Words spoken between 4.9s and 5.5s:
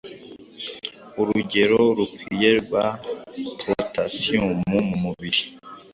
mubiri